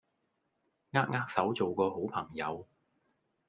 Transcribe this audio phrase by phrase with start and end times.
[0.93, 2.67] 扼扼手做個好朋友